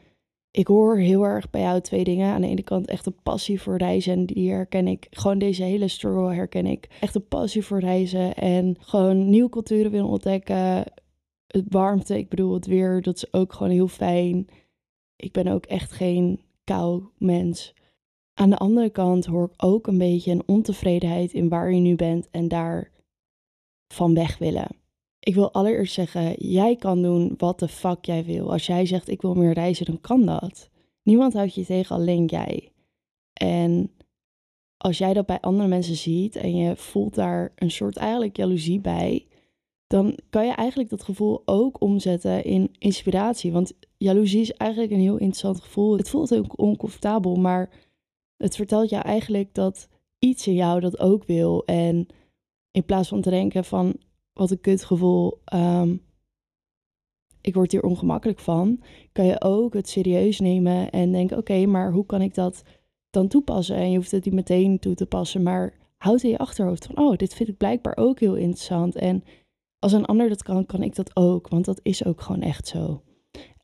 ik 0.50 0.66
hoor 0.66 0.98
heel 0.98 1.24
erg 1.24 1.50
bij 1.50 1.60
jou 1.60 1.80
twee 1.80 2.04
dingen. 2.04 2.32
Aan 2.32 2.40
de 2.40 2.48
ene 2.48 2.62
kant 2.62 2.86
echt 2.86 3.06
een 3.06 3.22
passie 3.22 3.60
voor 3.60 3.76
reizen 3.76 4.12
en 4.12 4.26
die 4.26 4.50
herken 4.50 4.86
ik. 4.86 5.06
Gewoon 5.10 5.38
deze 5.38 5.62
hele 5.62 5.88
struggle 5.88 6.34
herken 6.34 6.66
ik. 6.66 6.88
Echt 7.00 7.14
een 7.14 7.28
passie 7.28 7.64
voor 7.64 7.80
reizen 7.80 8.34
en 8.34 8.76
gewoon 8.78 9.30
nieuwe 9.30 9.48
culturen 9.48 9.90
willen 9.90 10.08
ontdekken. 10.08 10.84
Het 11.46 11.64
warmte, 11.68 12.18
ik 12.18 12.28
bedoel 12.28 12.54
het 12.54 12.66
weer, 12.66 13.02
dat 13.02 13.16
is 13.16 13.32
ook 13.32 13.52
gewoon 13.52 13.72
heel 13.72 13.88
fijn. 13.88 14.46
Ik 15.16 15.32
ben 15.32 15.46
ook 15.46 15.66
echt 15.66 15.92
geen 15.92 16.40
kou 16.64 17.04
mens. 17.18 17.74
Aan 18.38 18.50
de 18.50 18.56
andere 18.56 18.90
kant 18.90 19.26
hoor 19.26 19.44
ik 19.44 19.64
ook 19.64 19.86
een 19.86 19.98
beetje 19.98 20.30
een 20.30 20.42
ontevredenheid 20.46 21.32
in 21.32 21.48
waar 21.48 21.72
je 21.72 21.80
nu 21.80 21.96
bent 21.96 22.28
en 22.30 22.48
daar 22.48 22.90
van 23.88 24.14
weg 24.14 24.38
willen. 24.38 24.68
Ik 25.20 25.34
wil 25.34 25.52
allereerst 25.52 25.94
zeggen, 25.94 26.32
jij 26.32 26.76
kan 26.76 27.02
doen 27.02 27.34
wat 27.36 27.58
de 27.58 27.68
fuck 27.68 28.04
jij 28.04 28.24
wil. 28.24 28.52
Als 28.52 28.66
jij 28.66 28.86
zegt 28.86 29.08
ik 29.08 29.22
wil 29.22 29.34
meer 29.34 29.52
reizen, 29.52 29.86
dan 29.86 30.00
kan 30.00 30.26
dat. 30.26 30.70
Niemand 31.02 31.32
houdt 31.32 31.54
je 31.54 31.64
tegen, 31.64 31.96
alleen 31.96 32.24
jij. 32.24 32.72
En 33.32 33.92
als 34.76 34.98
jij 34.98 35.14
dat 35.14 35.26
bij 35.26 35.40
andere 35.40 35.68
mensen 35.68 35.96
ziet 35.96 36.36
en 36.36 36.56
je 36.56 36.76
voelt 36.76 37.14
daar 37.14 37.52
een 37.54 37.70
soort 37.70 37.96
eigenlijk 37.96 38.36
jaloezie 38.36 38.80
bij, 38.80 39.26
dan 39.86 40.18
kan 40.30 40.46
je 40.46 40.52
eigenlijk 40.52 40.90
dat 40.90 41.02
gevoel 41.02 41.42
ook 41.44 41.80
omzetten 41.80 42.44
in 42.44 42.74
inspiratie. 42.78 43.52
Want 43.52 43.72
jaloezie 43.96 44.40
is 44.40 44.52
eigenlijk 44.52 44.92
een 44.92 45.00
heel 45.00 45.16
interessant 45.16 45.60
gevoel. 45.60 45.96
Het 45.96 46.08
voelt 46.08 46.34
ook 46.34 46.58
oncomfortabel, 46.58 47.36
maar 47.36 47.85
het 48.36 48.56
vertelt 48.56 48.90
jou 48.90 49.02
eigenlijk 49.04 49.54
dat 49.54 49.88
iets 50.18 50.46
in 50.46 50.54
jou 50.54 50.80
dat 50.80 51.00
ook 51.00 51.24
wil. 51.24 51.64
En 51.64 52.06
in 52.70 52.84
plaats 52.84 53.08
van 53.08 53.20
te 53.20 53.30
denken 53.30 53.64
van 53.64 53.96
wat 54.32 54.50
een 54.50 54.60
kutgevoel, 54.60 55.40
um, 55.54 56.04
ik 57.40 57.54
word 57.54 57.72
hier 57.72 57.82
ongemakkelijk 57.82 58.38
van, 58.38 58.82
kan 59.12 59.24
je 59.24 59.42
ook 59.42 59.74
het 59.74 59.88
serieus 59.88 60.40
nemen 60.40 60.90
en 60.90 61.12
denken, 61.12 61.36
oké, 61.36 61.66
maar 61.66 61.92
hoe 61.92 62.06
kan 62.06 62.22
ik 62.22 62.34
dat 62.34 62.62
dan 63.10 63.28
toepassen? 63.28 63.76
En 63.76 63.90
je 63.90 63.96
hoeft 63.96 64.10
het 64.10 64.24
niet 64.24 64.34
meteen 64.34 64.78
toe 64.78 64.94
te 64.94 65.06
passen, 65.06 65.42
maar 65.42 65.74
houd 65.96 66.22
in 66.22 66.30
je 66.30 66.38
achterhoofd 66.38 66.86
van, 66.86 66.98
oh, 66.98 67.16
dit 67.16 67.34
vind 67.34 67.48
ik 67.48 67.56
blijkbaar 67.56 67.96
ook 67.96 68.20
heel 68.20 68.34
interessant. 68.34 68.94
En 68.94 69.24
als 69.78 69.92
een 69.92 70.04
ander 70.04 70.28
dat 70.28 70.42
kan, 70.42 70.66
kan 70.66 70.82
ik 70.82 70.94
dat 70.94 71.16
ook, 71.16 71.48
want 71.48 71.64
dat 71.64 71.80
is 71.82 72.04
ook 72.04 72.20
gewoon 72.20 72.42
echt 72.42 72.66
zo. 72.66 73.02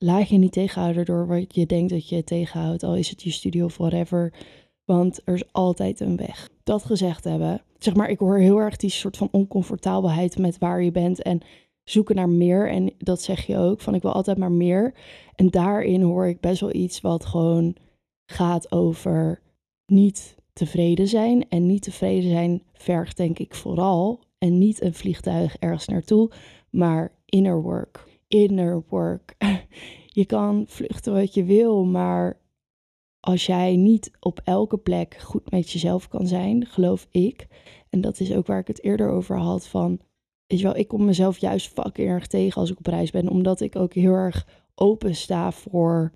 Laat 0.02 0.28
je 0.28 0.38
niet 0.38 0.52
tegenhouden 0.52 1.04
door 1.04 1.26
wat 1.26 1.54
je 1.54 1.66
denkt 1.66 1.90
dat 1.90 2.08
je 2.08 2.24
tegenhoudt, 2.24 2.82
al 2.82 2.96
is 2.96 3.10
het 3.10 3.22
je 3.22 3.30
studio 3.30 3.64
of 3.64 3.76
whatever. 3.76 4.32
Want 4.84 5.20
er 5.24 5.34
is 5.34 5.52
altijd 5.52 6.00
een 6.00 6.16
weg. 6.16 6.48
Dat 6.64 6.84
gezegd 6.84 7.24
hebben, 7.24 7.62
zeg 7.78 7.94
maar, 7.94 8.10
ik 8.10 8.18
hoor 8.18 8.38
heel 8.38 8.58
erg 8.58 8.76
die 8.76 8.90
soort 8.90 9.16
van 9.16 9.28
oncomfortabelheid 9.30 10.38
met 10.38 10.58
waar 10.58 10.82
je 10.82 10.90
bent 10.90 11.22
en 11.22 11.40
zoeken 11.84 12.16
naar 12.16 12.28
meer. 12.28 12.70
En 12.70 12.92
dat 12.98 13.22
zeg 13.22 13.46
je 13.46 13.56
ook, 13.56 13.80
van 13.80 13.94
ik 13.94 14.02
wil 14.02 14.12
altijd 14.12 14.38
maar 14.38 14.52
meer. 14.52 14.94
En 15.34 15.50
daarin 15.50 16.02
hoor 16.02 16.26
ik 16.26 16.40
best 16.40 16.60
wel 16.60 16.74
iets 16.74 17.00
wat 17.00 17.26
gewoon 17.26 17.76
gaat 18.26 18.72
over 18.72 19.42
niet 19.86 20.36
tevreden 20.52 21.08
zijn. 21.08 21.48
En 21.48 21.66
niet 21.66 21.82
tevreden 21.82 22.30
zijn 22.30 22.62
vergt 22.72 23.16
denk 23.16 23.38
ik 23.38 23.54
vooral, 23.54 24.20
en 24.38 24.58
niet 24.58 24.82
een 24.82 24.94
vliegtuig 24.94 25.56
ergens 25.58 25.86
naartoe, 25.86 26.30
maar 26.70 27.12
inner 27.24 27.62
work. 27.62 28.04
Inner 28.28 28.84
work. 28.88 29.36
Je 30.14 30.26
kan 30.26 30.64
vluchten 30.68 31.12
wat 31.12 31.34
je 31.34 31.44
wil, 31.44 31.84
maar 31.84 32.40
als 33.20 33.46
jij 33.46 33.76
niet 33.76 34.10
op 34.20 34.40
elke 34.44 34.78
plek 34.78 35.16
goed 35.20 35.50
met 35.50 35.70
jezelf 35.70 36.08
kan 36.08 36.26
zijn, 36.26 36.66
geloof 36.66 37.06
ik. 37.10 37.46
En 37.88 38.00
dat 38.00 38.20
is 38.20 38.32
ook 38.32 38.46
waar 38.46 38.58
ik 38.58 38.66
het 38.66 38.82
eerder 38.82 39.08
over 39.08 39.38
had 39.38 39.66
van, 39.66 40.00
weet 40.46 40.58
je 40.58 40.64
wel, 40.64 40.76
ik 40.76 40.88
kom 40.88 41.04
mezelf 41.04 41.38
juist 41.38 41.72
fucking 41.72 42.08
erg 42.08 42.26
tegen 42.26 42.60
als 42.60 42.70
ik 42.70 42.78
op 42.78 42.86
reis 42.86 43.10
ben, 43.10 43.28
omdat 43.28 43.60
ik 43.60 43.76
ook 43.76 43.94
heel 43.94 44.12
erg 44.12 44.46
open 44.74 45.14
sta 45.14 45.52
voor 45.52 46.12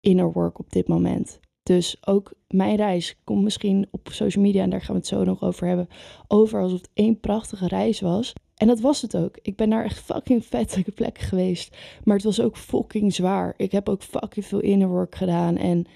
inner 0.00 0.32
work 0.32 0.58
op 0.58 0.72
dit 0.72 0.88
moment. 0.88 1.40
Dus 1.62 2.06
ook 2.06 2.32
mijn 2.48 2.76
reis 2.76 3.16
komt 3.24 3.42
misschien 3.42 3.88
op 3.90 4.08
social 4.12 4.44
media, 4.44 4.62
en 4.62 4.70
daar 4.70 4.80
gaan 4.80 4.94
we 4.94 5.00
het 5.00 5.06
zo 5.06 5.24
nog 5.24 5.42
over 5.42 5.66
hebben, 5.66 5.88
over 6.28 6.60
alsof 6.60 6.80
het 6.80 6.90
één 6.94 7.20
prachtige 7.20 7.66
reis 7.66 8.00
was. 8.00 8.32
En 8.54 8.66
dat 8.66 8.80
was 8.80 9.02
het 9.02 9.16
ook. 9.16 9.38
Ik 9.42 9.56
ben 9.56 9.68
naar 9.68 9.84
echt 9.84 9.98
fucking 9.98 10.44
vette 10.44 10.84
plekken 10.94 11.24
geweest. 11.24 11.76
Maar 12.04 12.16
het 12.16 12.24
was 12.24 12.40
ook 12.40 12.56
fucking 12.56 13.14
zwaar. 13.14 13.54
Ik 13.56 13.72
heb 13.72 13.88
ook 13.88 14.02
fucking 14.02 14.46
veel 14.46 14.60
inner 14.60 14.88
work 14.88 15.14
gedaan. 15.14 15.56
En 15.56 15.86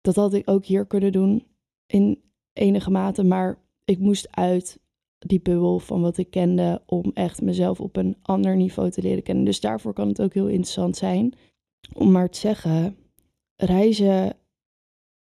dat 0.00 0.14
had 0.16 0.34
ik 0.34 0.50
ook 0.50 0.64
hier 0.64 0.86
kunnen 0.86 1.12
doen 1.12 1.46
in 1.86 2.22
enige 2.52 2.90
mate, 2.90 3.24
maar 3.24 3.58
ik 3.84 3.98
moest 3.98 4.28
uit 4.30 4.78
die 5.18 5.40
bubbel 5.40 5.78
van 5.78 6.00
wat 6.00 6.16
ik 6.16 6.30
kende 6.30 6.82
om 6.86 7.10
echt 7.14 7.42
mezelf 7.42 7.80
op 7.80 7.96
een 7.96 8.16
ander 8.22 8.56
niveau 8.56 8.90
te 8.90 9.02
leren 9.02 9.22
kennen. 9.22 9.44
Dus 9.44 9.60
daarvoor 9.60 9.92
kan 9.92 10.08
het 10.08 10.22
ook 10.22 10.34
heel 10.34 10.48
interessant 10.48 10.96
zijn 10.96 11.34
om 11.92 12.10
maar 12.10 12.30
te 12.30 12.38
zeggen, 12.38 12.96
reizen 13.56 14.36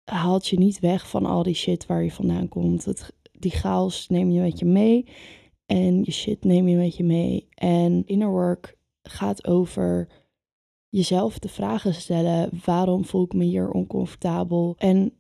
haalt 0.04 0.48
je 0.48 0.58
niet 0.58 0.80
weg 0.80 1.08
van 1.08 1.26
al 1.26 1.42
die 1.42 1.54
shit 1.54 1.86
waar 1.86 2.02
je 2.02 2.10
vandaan 2.10 2.48
komt. 2.48 2.84
Het, 2.84 3.12
die 3.32 3.50
chaos 3.50 4.08
neem 4.08 4.30
je 4.30 4.40
met 4.40 4.58
je 4.58 4.64
mee 4.64 5.06
en 5.68 6.02
je 6.04 6.12
shit 6.12 6.44
neem 6.44 6.68
je 6.68 6.76
met 6.76 6.96
je 6.96 7.04
mee. 7.04 7.48
En 7.54 8.02
inner 8.06 8.30
work 8.30 8.76
gaat 9.02 9.46
over 9.46 10.08
jezelf 10.88 11.38
de 11.38 11.48
vragen 11.48 11.94
stellen: 11.94 12.50
waarom 12.64 13.04
voel 13.04 13.24
ik 13.24 13.32
me 13.32 13.44
hier 13.44 13.70
oncomfortabel? 13.70 14.74
En 14.78 15.12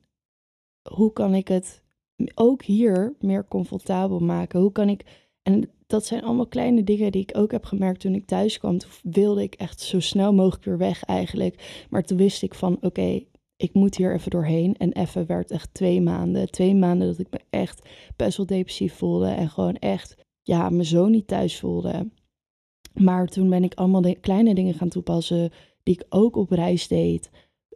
hoe 0.92 1.12
kan 1.12 1.34
ik 1.34 1.48
het 1.48 1.82
ook 2.34 2.62
hier 2.62 3.16
meer 3.20 3.48
comfortabel 3.48 4.18
maken? 4.18 4.60
Hoe 4.60 4.72
kan 4.72 4.88
ik. 4.88 5.04
En 5.42 5.70
dat 5.86 6.06
zijn 6.06 6.22
allemaal 6.22 6.46
kleine 6.46 6.84
dingen 6.84 7.12
die 7.12 7.22
ik 7.22 7.36
ook 7.36 7.50
heb 7.50 7.64
gemerkt 7.64 8.00
toen 8.00 8.14
ik 8.14 8.26
thuis 8.26 8.58
kwam. 8.58 8.78
Toen 8.78 8.90
wilde 9.02 9.42
ik 9.42 9.54
echt 9.54 9.80
zo 9.80 10.00
snel 10.00 10.34
mogelijk 10.34 10.64
weer 10.64 10.78
weg 10.78 11.04
eigenlijk. 11.04 11.86
Maar 11.90 12.02
toen 12.02 12.18
wist 12.18 12.42
ik 12.42 12.54
van 12.54 12.78
oké, 12.80 13.24
ik 13.56 13.74
moet 13.74 13.96
hier 13.96 14.14
even 14.14 14.30
doorheen. 14.30 14.76
En 14.76 14.92
even 14.92 15.26
werd 15.26 15.50
echt 15.50 15.74
twee 15.74 16.00
maanden. 16.00 16.50
Twee 16.50 16.74
maanden 16.74 17.06
dat 17.06 17.18
ik 17.18 17.30
me 17.30 17.40
echt 17.50 17.88
best 18.16 18.36
wel 18.36 18.46
depressief 18.46 18.94
voelde. 18.94 19.28
En 19.28 19.50
gewoon 19.50 19.76
echt, 19.76 20.16
ja, 20.48 20.68
me 20.68 20.84
zo 20.84 21.06
niet 21.06 21.26
thuis 21.26 21.58
voelde. 21.58 22.10
Maar 22.94 23.26
toen 23.26 23.48
ben 23.48 23.64
ik 23.64 23.74
allemaal 23.74 24.00
de 24.00 24.14
kleine 24.14 24.54
dingen 24.54 24.74
gaan 24.74 24.88
toepassen 24.88 25.50
die 25.82 25.94
ik 25.94 26.06
ook 26.08 26.36
op 26.36 26.50
reis 26.50 26.88
deed. 26.88 27.30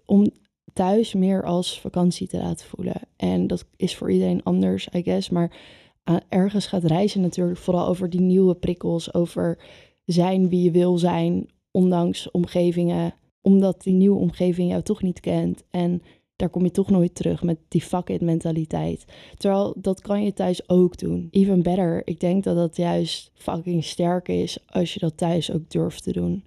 Om 0.06 0.30
thuis 0.72 1.14
meer 1.14 1.44
als 1.44 1.80
vakantie 1.80 2.28
te 2.28 2.36
laten 2.36 2.66
voelen. 2.66 3.00
En 3.16 3.46
dat 3.46 3.66
is 3.76 3.96
voor 3.96 4.10
iedereen 4.10 4.42
anders, 4.42 4.88
I 4.94 5.02
guess. 5.02 5.30
Maar 5.30 5.56
uh, 6.04 6.16
ergens 6.28 6.66
gaat 6.66 6.84
reizen 6.84 7.20
natuurlijk 7.20 7.58
vooral 7.58 7.86
over 7.86 8.10
die 8.10 8.20
nieuwe 8.20 8.54
prikkels. 8.54 9.14
Over 9.14 9.58
zijn 10.04 10.48
wie 10.48 10.62
je 10.62 10.70
wil 10.70 10.98
zijn, 10.98 11.48
ondanks 11.70 12.30
omgevingen. 12.30 13.14
Omdat 13.40 13.82
die 13.82 13.94
nieuwe 13.94 14.18
omgeving 14.18 14.70
jou 14.70 14.82
toch 14.82 15.02
niet 15.02 15.20
kent. 15.20 15.64
En 15.70 16.02
daar 16.36 16.50
kom 16.50 16.64
je 16.64 16.70
toch 16.70 16.90
nooit 16.90 17.14
terug 17.14 17.42
met 17.42 17.58
die 17.68 17.82
fuck 17.82 18.08
it 18.08 18.20
mentaliteit. 18.20 19.04
Terwijl 19.36 19.74
dat 19.76 20.00
kan 20.00 20.24
je 20.24 20.32
thuis 20.32 20.68
ook 20.68 20.98
doen. 20.98 21.28
Even 21.30 21.62
better. 21.62 22.02
Ik 22.04 22.20
denk 22.20 22.44
dat 22.44 22.56
dat 22.56 22.76
juist 22.76 23.30
fucking 23.34 23.84
sterk 23.84 24.28
is 24.28 24.58
als 24.66 24.94
je 24.94 25.00
dat 25.00 25.16
thuis 25.16 25.52
ook 25.52 25.70
durft 25.70 26.02
te 26.02 26.12
doen. 26.12 26.44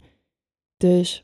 Dus 0.78 1.24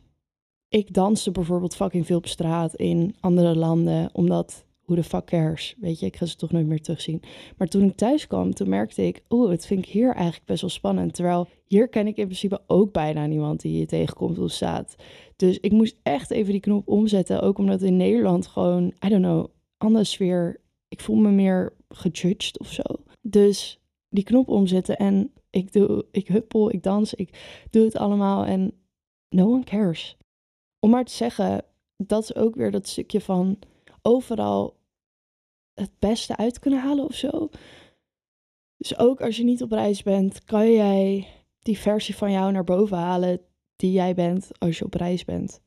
ik 0.68 0.94
danste 0.94 1.32
bijvoorbeeld 1.32 1.75
fucking 1.75 2.06
veel 2.06 2.18
op 2.18 2.27
straat 2.27 2.75
in 2.75 3.15
andere 3.20 3.56
landen, 3.56 4.10
omdat 4.13 4.65
hoe 4.91 5.00
de 5.01 5.10
fuck 5.10 5.25
cares, 5.25 5.75
weet 5.79 6.00
je, 6.00 6.05
ik 6.05 6.15
ga 6.15 6.25
ze 6.25 6.36
toch 6.36 6.51
nooit 6.51 6.67
meer 6.67 6.81
terugzien. 6.81 7.21
Maar 7.57 7.67
toen 7.67 7.83
ik 7.83 7.95
thuis 7.95 8.27
kwam, 8.27 8.53
toen 8.53 8.69
merkte 8.69 9.07
ik, 9.07 9.24
oeh, 9.29 9.51
het 9.51 9.65
vind 9.65 9.86
ik 9.86 9.91
hier 9.91 10.13
eigenlijk 10.13 10.45
best 10.45 10.62
wel 10.62 10.69
spannend. 10.69 11.13
Terwijl 11.13 11.48
hier 11.67 11.88
ken 11.88 12.07
ik 12.07 12.17
in 12.17 12.25
principe 12.25 12.62
ook 12.67 12.91
bijna 12.91 13.25
niemand 13.25 13.62
die 13.62 13.79
je 13.79 13.86
tegenkomt 13.86 14.39
of 14.39 14.51
staat. 14.51 14.95
Dus 15.36 15.60
ik 15.60 15.71
moest 15.71 15.95
echt 16.03 16.31
even 16.31 16.51
die 16.51 16.62
knop 16.62 16.88
omzetten, 16.88 17.41
ook 17.41 17.57
omdat 17.57 17.81
in 17.81 17.98
Nederland 17.98 18.48
gewoon, 18.48 18.93
I 19.05 19.10
don't 19.10 19.24
know, 19.24 19.45
andere 19.77 20.03
sfeer, 20.03 20.62
ik 20.88 21.00
voel 21.00 21.15
me 21.15 21.29
meer 21.29 21.74
gejudged 21.89 22.60
of 22.60 22.71
zo. 22.71 22.83
Dus 23.21 23.79
die 24.10 24.24
knop 24.24 24.48
omzetten 24.48 24.98
en 24.98 25.31
ik 25.50 25.74
doe, 25.74 26.05
ik 26.12 26.27
huppel, 26.27 26.71
ik 26.71 26.83
dans, 26.83 27.13
ik 27.13 27.63
doe 27.69 27.83
het 27.83 27.95
allemaal 27.95 28.45
en 28.45 28.74
no 29.29 29.51
one 29.51 29.63
cares 29.63 30.17
om 30.79 30.89
maar 30.89 31.05
te 31.05 31.13
zeggen, 31.13 31.65
dat 31.98 32.24
is 32.24 32.36
ook 32.36 32.55
weer 32.55 32.71
dat 32.71 32.88
stukje 32.88 33.21
van 33.21 33.60
overal 34.01 34.79
het 35.82 36.00
beste 36.00 36.38
uit 36.38 36.60
kunnen 36.60 36.80
halen 36.80 37.06
of 37.06 37.16
zo. 37.16 37.50
Dus 38.78 38.98
ook 38.98 39.22
als 39.22 39.38
je 39.38 39.44
niet 39.44 39.62
op 39.62 39.72
reis 39.72 40.04
bent, 40.04 40.44
kan 40.44 40.72
jij 40.72 41.28
die 41.60 41.78
versie 41.78 42.16
van 42.16 42.32
jou 42.32 42.52
naar 42.52 42.64
boven 42.64 42.98
halen 42.98 43.42
die 43.76 43.92
jij 43.92 44.14
bent 44.14 44.50
als 44.58 44.78
je 44.78 44.86
op 44.86 44.94
reis 44.94 45.26
bent. 45.26 45.62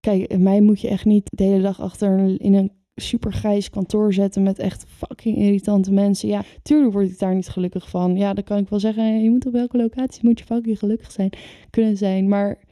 Kijk, 0.00 0.38
mij 0.38 0.60
moet 0.60 0.80
je 0.80 0.88
echt 0.88 1.04
niet 1.04 1.30
de 1.32 1.44
hele 1.44 1.62
dag 1.62 1.80
achter 1.80 2.40
in 2.40 2.54
een 2.54 2.72
super 2.94 3.32
grijs 3.32 3.70
kantoor 3.70 4.12
zetten 4.12 4.42
met 4.42 4.58
echt 4.58 4.84
fucking 4.88 5.36
irritante 5.36 5.92
mensen. 5.92 6.28
Ja, 6.28 6.44
tuurlijk 6.62 6.92
word 6.92 7.10
ik 7.10 7.18
daar 7.18 7.34
niet 7.34 7.48
gelukkig 7.48 7.88
van. 7.88 8.16
Ja, 8.16 8.34
dan 8.34 8.44
kan 8.44 8.58
ik 8.58 8.68
wel 8.68 8.80
zeggen, 8.80 9.22
je 9.22 9.30
moet 9.30 9.46
op 9.46 9.52
welke 9.52 9.76
locatie 9.76 10.24
moet 10.24 10.38
je 10.38 10.44
fucking 10.44 10.78
gelukkig 10.78 11.10
zijn, 11.10 11.32
kunnen 11.70 11.96
zijn. 11.96 12.28
Maar 12.28 12.64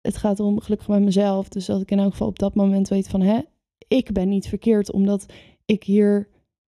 het 0.00 0.16
gaat 0.16 0.40
om 0.40 0.60
gelukkig 0.60 0.88
met 0.88 1.02
mezelf. 1.02 1.48
Dus 1.48 1.66
dat 1.66 1.80
ik 1.80 1.90
in 1.90 1.98
elk 1.98 2.10
geval 2.10 2.28
op 2.28 2.38
dat 2.38 2.54
moment 2.54 2.88
weet 2.88 3.08
van, 3.08 3.20
hè, 3.20 3.40
ik 3.88 4.12
ben 4.12 4.28
niet 4.28 4.48
verkeerd 4.48 4.92
omdat 4.92 5.26
ik 5.64 5.82
hier 5.82 6.28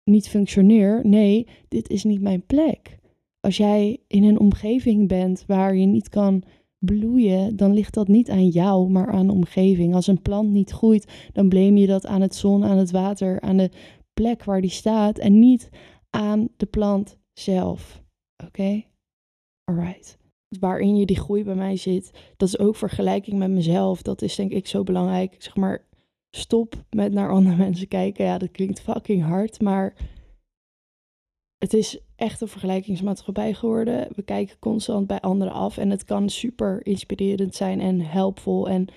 niet 0.09 0.29
functioneer. 0.29 1.01
Nee, 1.07 1.47
dit 1.69 1.89
is 1.89 2.05
niet 2.05 2.21
mijn 2.21 2.47
plek. 2.47 2.99
Als 3.41 3.57
jij 3.57 3.99
in 4.07 4.25
een 4.25 4.39
omgeving 4.39 5.09
bent 5.09 5.45
waar 5.47 5.77
je 5.77 5.87
niet 5.87 6.09
kan 6.09 6.43
bloeien, 6.79 7.57
dan 7.57 7.73
ligt 7.73 7.95
dat 7.95 8.09
niet 8.09 8.31
aan 8.31 8.49
jou, 8.49 8.91
maar 8.91 9.13
aan 9.13 9.27
de 9.27 9.33
omgeving. 9.33 9.95
Als 9.95 10.07
een 10.07 10.23
plant 10.23 10.51
niet 10.51 10.71
groeit, 10.71 11.31
dan 11.33 11.49
bleem 11.49 11.77
je 11.77 11.87
dat 11.87 12.07
aan 12.07 12.21
het 12.21 12.35
zon, 12.35 12.65
aan 12.65 12.79
het 12.79 12.91
water, 12.91 13.41
aan 13.41 13.57
de 13.57 13.71
plek 14.13 14.45
waar 14.45 14.61
die 14.61 14.71
staat 14.71 15.19
en 15.19 15.39
niet 15.39 15.69
aan 16.11 16.49
de 16.57 16.67
plant 16.67 17.19
zelf. 17.33 18.03
Oké? 18.37 18.47
Okay? 18.47 18.87
Alright 19.65 20.19
waarin 20.49 20.97
je 20.97 21.07
die 21.07 21.17
groei 21.17 21.45
bij 21.45 21.55
mij 21.55 21.77
zit, 21.77 22.11
dat 22.37 22.49
is 22.49 22.59
ook 22.59 22.77
vergelijking 22.77 23.39
met 23.39 23.51
mezelf. 23.51 24.03
Dat 24.03 24.23
is 24.23 24.35
denk 24.35 24.53
ik 24.53 24.67
zo 24.67 24.83
belangrijk. 24.83 25.35
Zeg 25.39 25.57
maar, 25.57 25.87
stop 26.31 26.75
met 26.91 27.13
naar 27.13 27.31
andere 27.31 27.57
mensen 27.67 27.89
kijken. 27.89 28.25
Ja, 28.25 28.39
dat 28.39 28.51
klinkt 28.51 28.81
fucking 28.81 29.23
hard, 29.23 29.61
maar 29.61 29.95
het 31.59 31.75
is 31.75 32.01
echt 32.17 32.41
een 32.41 32.49
vergelijkingsmaatschappij 32.49 33.55
geworden. 33.55 34.09
We 34.15 34.23
kijken 34.23 34.59
constant 34.59 35.07
bij 35.07 35.21
anderen 35.21 35.53
af 35.53 35.79
en 35.79 35.91
het 35.91 36.05
kan 36.05 36.29
super 36.29 36.87
inspirerend 36.87 37.55
zijn 37.55 37.81
en 37.81 38.01
helpvol. 38.01 38.69
En 38.69 38.89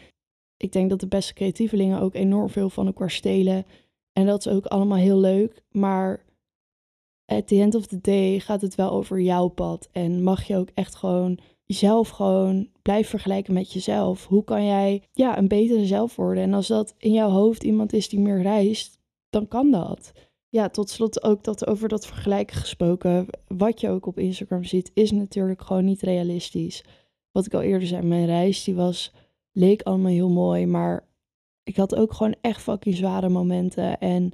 ik 0.57 0.71
denk 0.71 0.89
dat 0.89 0.99
de 0.99 1.07
beste 1.07 1.33
creatievelingen 1.33 2.01
ook 2.01 2.13
enorm 2.13 2.49
veel 2.49 2.69
van 2.69 2.85
elkaar 2.85 3.11
stelen. 3.11 3.65
En 4.13 4.25
dat 4.25 4.45
is 4.45 4.51
ook 4.51 4.65
allemaal 4.65 4.97
heel 4.97 5.19
leuk, 5.19 5.63
maar 5.69 6.25
at 7.25 7.47
the 7.47 7.61
end 7.61 7.75
of 7.75 7.87
the 7.87 8.01
day 8.01 8.39
gaat 8.39 8.61
het 8.61 8.75
wel 8.75 8.91
over 8.91 9.19
jouw 9.21 9.47
pad. 9.47 9.89
En 9.91 10.23
mag 10.23 10.43
je 10.43 10.57
ook 10.57 10.69
echt 10.73 10.95
gewoon 10.95 11.39
jezelf 11.65 12.09
gewoon 12.09 12.69
blijven 12.81 13.09
vergelijken 13.09 13.53
met 13.53 13.73
jezelf. 13.73 14.27
Hoe 14.27 14.43
kan 14.43 14.65
jij 14.65 15.03
ja, 15.11 15.37
een 15.37 15.47
betere 15.47 15.85
zelf 15.85 16.15
worden? 16.15 16.43
En 16.43 16.53
als 16.53 16.67
dat 16.67 16.95
in 16.97 17.13
jouw 17.13 17.29
hoofd 17.29 17.63
iemand 17.63 17.93
is 17.93 18.09
die 18.09 18.19
meer 18.19 18.41
reist, 18.41 18.99
dan 19.29 19.47
kan 19.47 19.71
dat. 19.71 20.11
Ja, 20.49 20.69
tot 20.69 20.89
slot 20.89 21.23
ook 21.23 21.43
dat 21.43 21.67
over 21.67 21.89
dat 21.89 22.07
vergelijken 22.07 22.55
gesproken. 22.55 23.27
Wat 23.47 23.81
je 23.81 23.89
ook 23.89 24.05
op 24.05 24.19
Instagram 24.19 24.63
ziet, 24.63 24.91
is 24.93 25.11
natuurlijk 25.11 25.61
gewoon 25.61 25.85
niet 25.85 26.01
realistisch. 26.01 26.83
Wat 27.31 27.45
ik 27.45 27.53
al 27.53 27.61
eerder 27.61 27.87
zei, 27.87 28.01
mijn 28.01 28.25
reis 28.25 28.63
die 28.63 28.75
was, 28.75 29.13
leek 29.51 29.81
allemaal 29.81 30.11
heel 30.11 30.29
mooi, 30.29 30.65
maar 30.65 31.07
ik 31.63 31.75
had 31.75 31.95
ook 31.95 32.13
gewoon 32.13 32.35
echt 32.41 32.61
fucking 32.61 32.95
zware 32.95 33.29
momenten. 33.29 33.99
En 33.99 34.31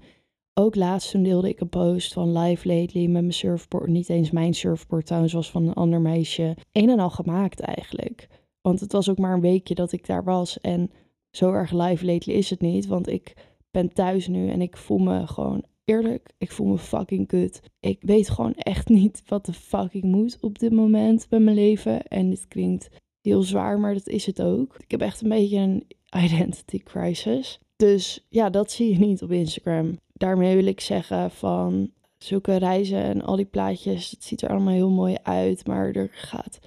ook 0.57 0.75
laatst 0.75 1.11
toen 1.11 1.23
deelde 1.23 1.49
ik 1.49 1.59
een 1.59 1.69
post 1.69 2.13
van 2.13 2.37
live 2.37 2.67
lately 2.67 3.05
met 3.05 3.21
mijn 3.21 3.33
surfboard. 3.33 3.87
Niet 3.87 4.09
eens 4.09 4.31
mijn 4.31 4.53
surfboard 4.53 5.05
trouwens, 5.05 5.33
was 5.33 5.51
van 5.51 5.67
een 5.67 5.73
ander 5.73 6.01
meisje. 6.01 6.57
Een 6.71 6.89
en 6.89 6.99
al 6.99 7.09
gemaakt 7.09 7.59
eigenlijk. 7.59 8.27
Want 8.61 8.79
het 8.79 8.91
was 8.91 9.09
ook 9.09 9.17
maar 9.17 9.33
een 9.33 9.41
weekje 9.41 9.75
dat 9.75 9.91
ik 9.91 10.05
daar 10.05 10.23
was. 10.23 10.59
En 10.59 10.91
zo 11.31 11.51
erg 11.51 11.71
live 11.71 12.05
lately 12.05 12.35
is 12.35 12.49
het 12.49 12.61
niet. 12.61 12.87
Want 12.87 13.07
ik 13.07 13.33
ben 13.71 13.93
thuis 13.93 14.27
nu 14.27 14.49
en 14.49 14.61
ik 14.61 14.77
voel 14.77 14.97
me 14.97 15.27
gewoon 15.27 15.63
eerlijk. 15.83 16.33
Ik 16.37 16.51
voel 16.51 16.67
me 16.67 16.77
fucking 16.77 17.27
kut. 17.27 17.61
Ik 17.79 18.01
weet 18.01 18.29
gewoon 18.29 18.53
echt 18.53 18.89
niet 18.89 19.23
wat 19.25 19.45
de 19.45 19.53
fuck 19.53 19.93
ik 19.93 20.03
moet 20.03 20.37
op 20.41 20.59
dit 20.59 20.71
moment 20.71 21.27
bij 21.29 21.39
mijn 21.39 21.55
leven. 21.55 22.03
En 22.03 22.29
dit 22.29 22.47
klinkt 22.47 22.89
heel 23.21 23.41
zwaar, 23.41 23.79
maar 23.79 23.93
dat 23.93 24.07
is 24.07 24.25
het 24.25 24.41
ook. 24.41 24.75
Ik 24.79 24.91
heb 24.91 25.01
echt 25.01 25.21
een 25.21 25.29
beetje 25.29 25.57
een 25.57 25.87
identity 26.25 26.83
crisis. 26.83 27.59
Dus 27.75 28.25
ja, 28.29 28.49
dat 28.49 28.71
zie 28.71 28.93
je 28.93 28.99
niet 28.99 29.23
op 29.23 29.31
Instagram 29.31 29.97
daarmee 30.17 30.55
wil 30.55 30.65
ik 30.65 30.79
zeggen 30.79 31.31
van 31.31 31.91
zulke 32.17 32.55
reizen 32.55 33.03
en 33.03 33.21
al 33.21 33.35
die 33.35 33.45
plaatjes, 33.45 34.11
het 34.11 34.23
ziet 34.23 34.41
er 34.41 34.49
allemaal 34.49 34.73
heel 34.73 34.89
mooi 34.89 35.17
uit, 35.23 35.67
maar 35.67 35.91
er 35.91 36.09
gaat 36.11 36.59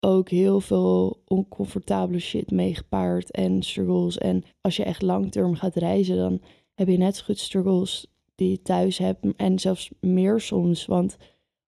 ook 0.00 0.28
heel 0.28 0.60
veel 0.60 1.22
oncomfortabele 1.24 2.18
shit 2.18 2.50
mee 2.50 2.74
gepaard 2.74 3.30
en 3.30 3.62
struggles. 3.62 4.18
En 4.18 4.42
als 4.60 4.76
je 4.76 4.84
echt 4.84 5.02
langterm 5.02 5.54
gaat 5.54 5.74
reizen, 5.74 6.16
dan 6.16 6.40
heb 6.74 6.88
je 6.88 6.96
net 6.96 7.16
zo 7.16 7.24
goed 7.24 7.38
struggles 7.38 8.06
die 8.34 8.50
je 8.50 8.62
thuis 8.62 8.98
hebt 8.98 9.26
en 9.36 9.58
zelfs 9.58 9.90
meer 10.00 10.40
soms. 10.40 10.86
Want 10.86 11.16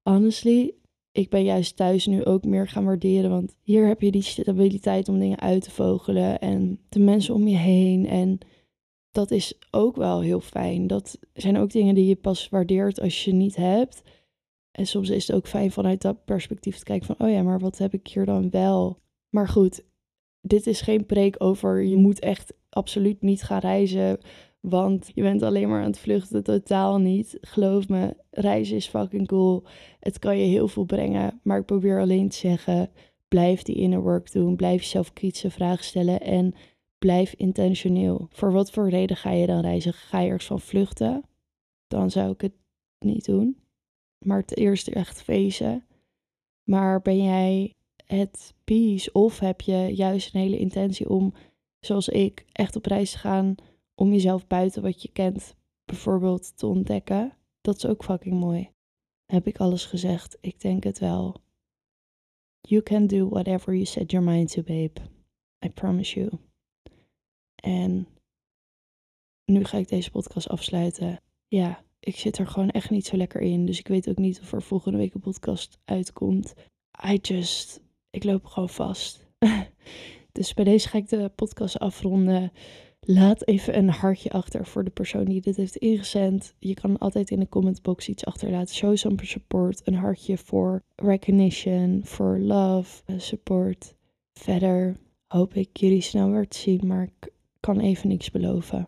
honestly, 0.02 0.74
ik 1.12 1.30
ben 1.30 1.44
juist 1.44 1.76
thuis 1.76 2.06
nu 2.06 2.24
ook 2.24 2.44
meer 2.44 2.68
gaan 2.68 2.84
waarderen. 2.84 3.30
Want 3.30 3.56
hier 3.62 3.86
heb 3.86 4.00
je 4.00 4.10
die 4.10 4.22
stabiliteit 4.22 5.08
om 5.08 5.18
dingen 5.18 5.40
uit 5.40 5.62
te 5.62 5.70
vogelen 5.70 6.40
en 6.40 6.80
de 6.88 7.00
mensen 7.00 7.34
om 7.34 7.48
je 7.48 7.56
heen. 7.56 8.06
En 8.06 8.38
dat 9.14 9.30
is 9.30 9.58
ook 9.70 9.96
wel 9.96 10.20
heel 10.20 10.40
fijn. 10.40 10.86
Dat 10.86 11.18
zijn 11.32 11.56
ook 11.56 11.70
dingen 11.70 11.94
die 11.94 12.06
je 12.06 12.16
pas 12.16 12.48
waardeert 12.48 13.00
als 13.00 13.24
je 13.24 13.32
niet 13.32 13.56
hebt. 13.56 14.02
En 14.70 14.86
soms 14.86 15.08
is 15.08 15.26
het 15.26 15.36
ook 15.36 15.46
fijn 15.46 15.70
vanuit 15.70 16.02
dat 16.02 16.24
perspectief 16.24 16.78
te 16.78 16.84
kijken 16.84 17.06
van, 17.06 17.26
oh 17.26 17.32
ja, 17.32 17.42
maar 17.42 17.58
wat 17.58 17.78
heb 17.78 17.94
ik 17.94 18.06
hier 18.06 18.24
dan 18.24 18.50
wel? 18.50 18.98
Maar 19.28 19.48
goed, 19.48 19.84
dit 20.40 20.66
is 20.66 20.80
geen 20.80 21.06
preek 21.06 21.34
over 21.38 21.82
je 21.82 21.96
moet 21.96 22.18
echt 22.18 22.54
absoluut 22.68 23.22
niet 23.22 23.42
gaan 23.42 23.58
reizen, 23.58 24.18
want 24.60 25.10
je 25.14 25.22
bent 25.22 25.42
alleen 25.42 25.68
maar 25.68 25.80
aan 25.80 25.86
het 25.86 25.98
vluchten, 25.98 26.42
totaal 26.42 26.98
niet. 26.98 27.38
Geloof 27.40 27.88
me, 27.88 28.16
reizen 28.30 28.76
is 28.76 28.88
fucking 28.88 29.26
cool. 29.26 29.64
Het 30.00 30.18
kan 30.18 30.38
je 30.38 30.46
heel 30.46 30.68
veel 30.68 30.84
brengen, 30.84 31.40
maar 31.42 31.58
ik 31.58 31.66
probeer 31.66 32.00
alleen 32.00 32.28
te 32.28 32.36
zeggen, 32.36 32.90
blijf 33.28 33.62
die 33.62 33.76
inner 33.76 34.02
work 34.02 34.32
doen, 34.32 34.56
blijf 34.56 34.80
jezelf 34.80 35.12
kritische 35.12 35.50
vragen 35.50 35.84
stellen 35.84 36.20
en 36.20 36.54
blijf 37.04 37.34
intentioneel. 37.34 38.28
Voor 38.30 38.52
wat 38.52 38.70
voor 38.70 38.88
reden 38.88 39.16
ga 39.16 39.30
je 39.30 39.46
dan 39.46 39.60
reizen? 39.60 39.92
Ga 39.92 40.20
je 40.20 40.26
ergens 40.26 40.46
van 40.46 40.60
vluchten? 40.60 41.24
Dan 41.86 42.10
zou 42.10 42.30
ik 42.30 42.40
het 42.40 42.52
niet 42.98 43.24
doen. 43.24 43.58
Maar 44.26 44.38
het 44.38 44.56
eerst 44.56 44.88
echt 44.88 45.22
feesten. 45.22 45.86
Maar 46.62 47.02
ben 47.02 47.24
jij 47.24 47.74
het 48.06 48.54
peace 48.64 49.12
of 49.12 49.38
heb 49.38 49.60
je 49.60 49.94
juist 49.94 50.34
een 50.34 50.40
hele 50.40 50.58
intentie 50.58 51.08
om, 51.08 51.34
zoals 51.80 52.08
ik, 52.08 52.44
echt 52.52 52.76
op 52.76 52.86
reis 52.86 53.10
te 53.10 53.18
gaan 53.18 53.54
om 53.94 54.10
jezelf 54.10 54.46
buiten 54.46 54.82
wat 54.82 55.02
je 55.02 55.12
kent 55.12 55.54
bijvoorbeeld 55.84 56.56
te 56.56 56.66
ontdekken? 56.66 57.36
Dat 57.60 57.76
is 57.76 57.86
ook 57.86 58.04
fucking 58.04 58.40
mooi. 58.40 58.70
Heb 59.26 59.46
ik 59.46 59.58
alles 59.58 59.84
gezegd? 59.84 60.38
Ik 60.40 60.60
denk 60.60 60.84
het 60.84 60.98
wel. 60.98 61.42
You 62.60 62.82
can 62.82 63.06
do 63.06 63.28
whatever 63.28 63.72
you 63.72 63.84
set 63.84 64.10
your 64.10 64.26
mind 64.26 64.50
to, 64.50 64.62
babe. 64.62 65.00
I 65.64 65.70
promise 65.70 66.20
you. 66.20 66.38
En 67.64 68.06
nu 69.44 69.64
ga 69.64 69.78
ik 69.78 69.88
deze 69.88 70.10
podcast 70.10 70.48
afsluiten. 70.48 71.20
Ja, 71.48 71.84
ik 72.00 72.16
zit 72.16 72.38
er 72.38 72.46
gewoon 72.46 72.70
echt 72.70 72.90
niet 72.90 73.06
zo 73.06 73.16
lekker 73.16 73.40
in. 73.40 73.66
Dus 73.66 73.78
ik 73.78 73.88
weet 73.88 74.08
ook 74.08 74.18
niet 74.18 74.40
of 74.40 74.52
er 74.52 74.62
volgende 74.62 74.98
week 74.98 75.14
een 75.14 75.20
podcast 75.20 75.78
uitkomt. 75.84 76.54
I 77.08 77.18
just. 77.22 77.80
ik 78.10 78.24
loop 78.24 78.44
gewoon 78.44 78.68
vast. 78.68 79.26
dus 80.32 80.54
bij 80.54 80.64
deze 80.64 80.88
ga 80.88 80.98
ik 80.98 81.08
de 81.08 81.28
podcast 81.34 81.78
afronden. 81.78 82.52
Laat 83.00 83.46
even 83.46 83.78
een 83.78 83.88
hartje 83.88 84.30
achter 84.30 84.66
voor 84.66 84.84
de 84.84 84.90
persoon 84.90 85.24
die 85.24 85.40
dit 85.40 85.56
heeft 85.56 85.76
ingezend. 85.76 86.54
Je 86.58 86.74
kan 86.74 86.98
altijd 86.98 87.30
in 87.30 87.40
de 87.40 87.48
commentbox 87.48 88.08
iets 88.08 88.24
achterlaten. 88.24 88.74
Show 88.74 88.96
some 88.96 89.24
support. 89.24 89.80
Een 89.84 89.94
hartje 89.94 90.38
voor 90.38 90.82
recognition, 90.94 92.00
voor 92.04 92.38
love, 92.38 93.02
eh, 93.06 93.18
support. 93.18 93.94
Verder 94.32 94.96
hoop 95.26 95.54
ik 95.54 95.76
jullie 95.76 96.00
snel 96.00 96.30
weer 96.30 96.48
te 96.48 96.58
zien, 96.58 96.86
maar 96.86 97.02
ik 97.02 97.32
kan 97.64 97.80
even 97.80 98.08
niks 98.08 98.30
beloven. 98.30 98.86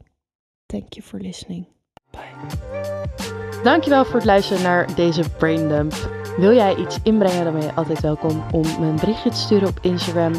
Thank 0.67 0.93
you 0.93 1.07
for 1.07 1.21
listening. 1.21 1.67
Bye. 2.11 3.63
Dankjewel 3.63 4.05
voor 4.05 4.15
het 4.15 4.25
luisteren 4.25 4.63
naar 4.63 4.95
deze 4.95 5.31
braindump. 5.39 5.95
Wil 6.37 6.55
jij 6.55 6.77
iets 6.77 6.99
inbrengen, 7.03 7.45
dan 7.45 7.53
ben 7.53 7.63
je 7.63 7.75
altijd 7.75 8.01
welkom 8.01 8.45
om 8.53 8.63
me 8.63 8.87
een 8.87 8.97
berichtje 8.97 9.31
te 9.31 9.37
sturen 9.37 9.69
op 9.69 9.79
Instagram. 9.81 10.33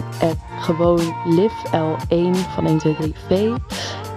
Gewoon 0.60 1.00
livl1 1.25 2.38
van 2.53 2.79
123v. 2.79 3.53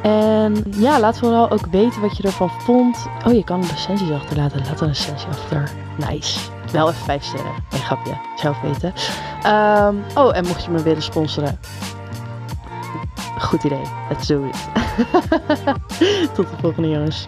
En 0.03 0.65
ja, 0.77 1.01
laat 1.01 1.19
vooral 1.19 1.51
ook 1.51 1.67
weten 1.67 2.01
wat 2.01 2.17
je 2.17 2.23
ervan 2.23 2.51
vond. 2.51 3.07
Oh, 3.27 3.33
je 3.33 3.45
kan 3.45 3.61
recensies 3.61 4.11
achterlaten. 4.11 4.61
Laat 4.65 4.81
een 4.81 4.89
recensie 4.89 5.29
achter. 5.29 5.71
Nice. 6.09 6.51
Wel 6.73 6.89
even 6.89 7.05
5 7.05 7.25
sterren. 7.25 7.53
Een 7.71 7.79
grapje. 7.79 8.15
Zelf 8.37 8.61
weten. 8.61 8.93
Ehm, 9.43 9.97
oh, 10.15 10.37
en 10.37 10.47
mocht 10.47 10.65
je 10.65 10.71
me 10.71 10.83
willen 10.83 11.03
sponsoren. 11.03 11.59
Goed 13.51 13.65
idee. 13.65 13.83
Let's 14.09 14.27
do 14.29 14.45
it. 14.45 14.55
Tot 16.35 16.51
de 16.51 16.57
volgende 16.61 16.89
jongens. 16.89 17.27